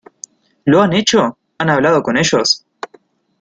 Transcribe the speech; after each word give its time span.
¿lo 0.65 0.81
han 0.81 0.93
hecho?¿ 0.93 1.37
han 1.59 1.69
hablado 1.69 2.01
con 2.01 2.17
ellos? 2.17 2.65